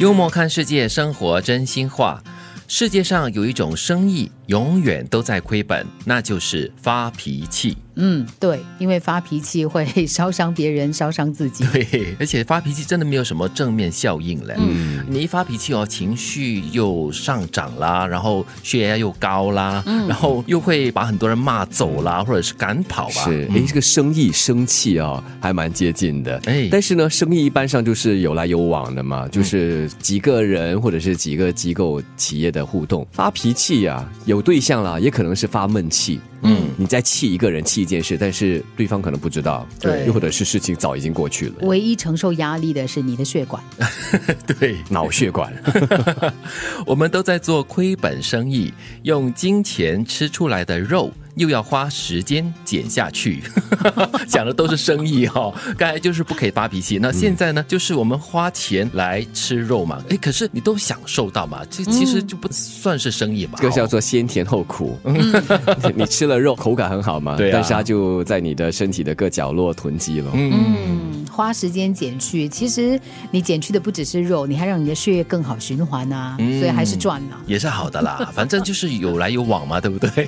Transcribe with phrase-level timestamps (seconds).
[0.00, 2.24] 幽默看世界，生活真心话。
[2.66, 7.76] 世界上有一种生意永远都在亏本，那就是发脾气。
[7.94, 11.64] 嗯，对，因为发脾气会烧伤别人，烧伤自己。
[11.72, 14.54] 对，而且发脾气真的没有什么正面效应嘞。
[14.58, 23.24] 嗯，你一发脾气哦，情绪又上涨啦，然后血压又高啦，然后又会把很多人骂走啦，或者是赶跑吧。
[23.24, 26.40] 是，哎，这个生意生气啊，还蛮接近的。
[26.46, 33.06] 哎，但是呢，生意一般上就是有来有往的嘛，就是几个人或者是几个机构企业的互动。
[33.12, 36.20] 发脾气呀，有对象了，也可能是发闷气。
[36.42, 41.54] 嗯，你在气一个人，气一件事，但是对方可能不知道，对，又或者是事情早已经过去了。
[41.62, 43.62] 唯一承受压力的是你的血管，
[44.58, 45.52] 对，脑血管。
[46.86, 48.72] 我们都在做亏本生意，
[49.02, 51.12] 用金钱吃出来的肉。
[51.40, 53.42] 又要花时间减下去，
[54.28, 55.50] 讲的都是生意哈。
[55.78, 60.04] 刚才就是不可以发脾气，那现在呢，就是我们花钱来吃肉嘛。
[60.10, 63.54] 哎，可是你都享受到嘛，这其实就不算是生意嘛？
[63.56, 64.98] 这个叫做先甜后苦。
[65.96, 67.36] 你吃了肉，口感很好嘛？
[67.36, 70.30] 对，但是它就在你的身体的各角落囤积了。
[70.34, 78.30] 嗯，花时间减去，其实你减去的不只是肉，你还让你的血液更好循环啊，所以还是赚了，也是好的啦。
[78.34, 80.26] 反正就是有来有往嘛，对不对？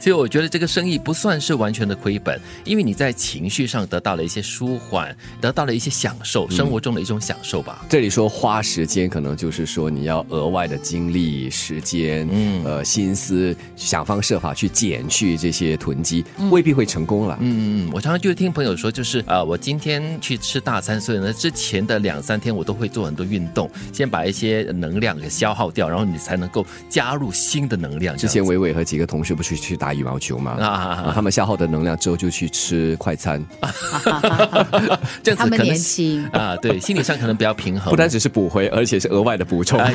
[0.00, 7.84] 其实我觉得这个生意不算是完全的亏本，因为你在情绪上得到了一些舒缓，得到了一些享受，生活中的一种享受吧。
[7.88, 17.36] 这里说花时间，可能就是说你要额外的精力、时间，嗯，呃，心思，想方设法去减去这些囤积，未必会成功了。
[17.40, 28.16] 嗯嗯嗯，我常常就听朋友说，就是呃，我今天去吃大餐，所以呢，之前的两三天我都会做很多运动，先把一些能量给消耗掉，然后你才能够加入新的能量。
[28.16, 30.38] 之前伟伟和几个同事不是去打羽毛球？
[30.44, 33.44] 啊，他们消耗的能量之后就去吃快餐，
[35.22, 36.24] 这样子他们年轻。
[36.30, 39.80] 啊，对，心理上可能比较平衡，不单只是补回，而且是额外的补充。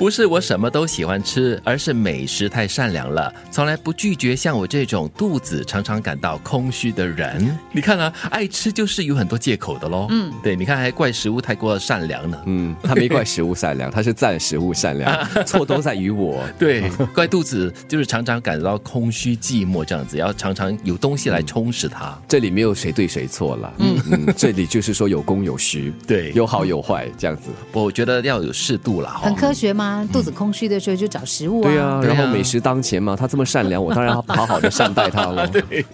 [0.00, 7.54] 不是我什么都喜欢吃，而是美食太善良了，从来不拒绝像我这种肚子常常感到空虚的人。
[7.70, 10.06] 你看啊，爱吃就是有很多借口的喽。
[10.08, 12.42] 嗯，对，你看还怪食物太过善良呢。
[12.46, 16.42] 嗯，他没怪食物善良，他是赞食物善良， 错都在于我。
[16.58, 22.18] 对，怪肚子就是常常感到空虚寂寞这样子，要常常有东西来充实它。
[22.26, 23.70] 这里没有谁对谁错了。
[23.76, 27.50] 嗯嗯，这里就是说有功有虚， 对，有好有坏这样子。
[27.72, 29.89] 我觉得要有适度了，很科学吗？
[30.12, 35.46] 肚子空虚的时候就找食物啊，对啊，然后美食当前嘛，他这么善良，我当然要好好的善待他了。
[35.48, 35.84] 对，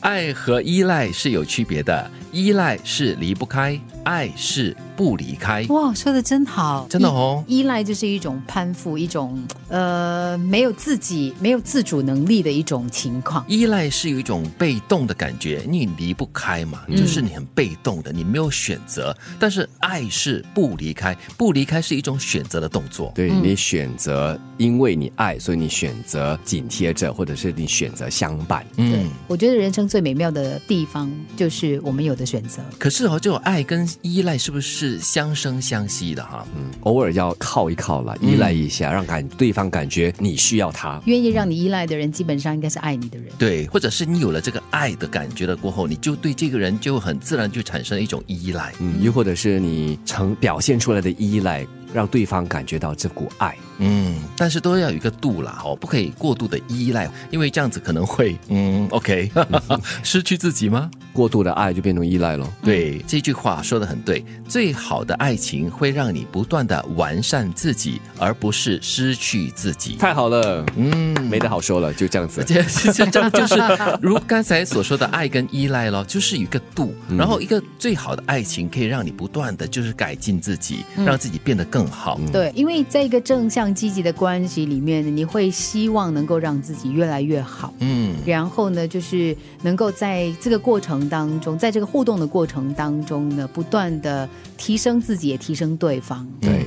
[0.00, 4.76] 爱和依赖是有区别的，依赖是离不开，爱是。
[4.96, 7.42] 不离开哇，说的真好，真的哦。
[7.48, 13.44] 依赖就是一种攀附，一种呃没有自己、没有自主能力的一种情况。
[13.48, 19.12] 依赖是有一种被动的感觉，你离不开嘛，就是你很被动的，你没有选择。
[19.36, 23.10] 但是爱是不离开，不离开是一种选择的动作。
[23.16, 28.64] 对你选择，因为你爱，所以你选择紧贴着，或者是你选择相伴。
[28.76, 32.62] 嗯，我觉得人生最美妙的地方就是我们有的选择。
[32.78, 34.98] 可是哦，这种爱跟依赖是不是？
[34.98, 51.66] 相生相惜的哈，嗯，偶尔要靠一靠了，依赖一下，让感对方感觉你需要他，愿意让你依赖的人，基本上应该是爱你的人，对，或者是你有了这个爱的感觉了过后，你就对这个人就很自然就产生了一种依赖，嗯，又或者是你呈表现出来的依赖。
[51.94, 59.30] 让对方感觉到这股爱，嗯，但是都要有一个度啦，哦，不可以过度的依赖，因为这样子可能会，嗯，OK，
[60.02, 60.90] 失去自己吗？
[61.14, 62.46] 过度的爱就变成依赖了。
[62.62, 69.94] 对，这句话说的很对，最好的爱情会让你不断的完善自己，而不是失去自己。
[69.94, 72.42] 太好了，嗯，没得好说了，就这样子。
[72.44, 72.60] 这
[73.06, 73.54] 这就是
[74.02, 81.84] 如刚才所说的爱跟依赖咯，就是一个度，然后一个最好的爱情可以让你不断的就是改进自己，让自己变得更。
[81.94, 96.26] 好，对，因为在一个正向积极的关系里面，你会希望能够让自己越来越好，嗯，然后呢，就是能够在这个过程当中，在这个互动的过程当中呢，不断的提升自己，也提升对方。
[96.40, 96.64] 对，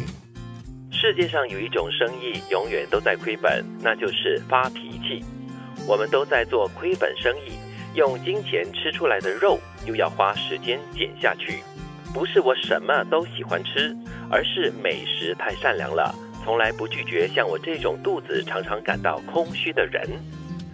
[0.92, 5.24] 世界上有一种生意永远都在亏本，那就是发脾气。
[5.88, 7.54] 我们都在做亏本生意，
[7.96, 11.60] 用金钱吃出来的肉，又要花时间减下去。
[12.14, 13.96] 不是我什么都喜欢吃，
[14.30, 16.14] 而是美食太善良了，
[16.44, 20.08] 从来不拒绝像我这种肚子常常感到空虚的人。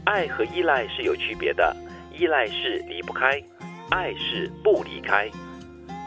[0.05, 1.75] 爱和依赖是有区别的，
[2.17, 3.41] 依赖是离不开，
[3.89, 5.29] 爱是不离开。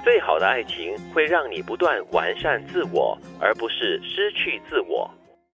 [0.05, 5.11] 最好的爱情会让你不断完善自我，而不是失去自我。